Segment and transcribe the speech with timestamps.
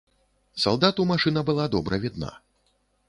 [0.63, 2.31] Салдату машына была добра відна.